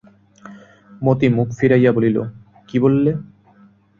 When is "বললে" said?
2.79-3.11